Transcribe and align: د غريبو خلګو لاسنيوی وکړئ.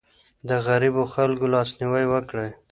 د 0.47 0.49
غريبو 0.67 1.03
خلګو 1.13 1.47
لاسنيوی 1.53 2.05
وکړئ. 2.09 2.49